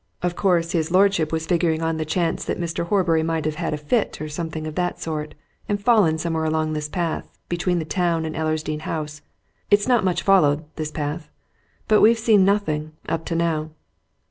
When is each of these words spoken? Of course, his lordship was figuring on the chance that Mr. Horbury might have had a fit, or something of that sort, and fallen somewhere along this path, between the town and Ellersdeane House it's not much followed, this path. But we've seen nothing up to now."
Of 0.23 0.35
course, 0.35 0.71
his 0.71 0.89
lordship 0.89 1.31
was 1.31 1.45
figuring 1.45 1.83
on 1.83 1.97
the 1.97 2.05
chance 2.05 2.43
that 2.45 2.59
Mr. 2.59 2.87
Horbury 2.87 3.21
might 3.21 3.45
have 3.45 3.53
had 3.61 3.71
a 3.71 3.77
fit, 3.77 4.19
or 4.19 4.27
something 4.29 4.65
of 4.65 4.73
that 4.73 4.99
sort, 4.99 5.35
and 5.69 5.79
fallen 5.79 6.17
somewhere 6.17 6.43
along 6.43 6.73
this 6.73 6.89
path, 6.89 7.29
between 7.49 7.77
the 7.77 7.85
town 7.85 8.25
and 8.25 8.35
Ellersdeane 8.35 8.79
House 8.79 9.21
it's 9.69 9.87
not 9.87 10.03
much 10.03 10.23
followed, 10.23 10.63
this 10.75 10.89
path. 10.89 11.29
But 11.87 12.01
we've 12.01 12.17
seen 12.17 12.43
nothing 12.43 12.93
up 13.07 13.25
to 13.25 13.35
now." 13.35 13.69